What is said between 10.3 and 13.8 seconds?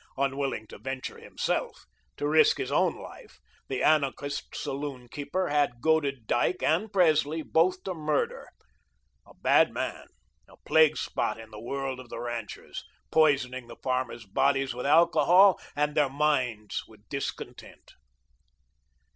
a plague spot in the world of the ranchers, poisoning the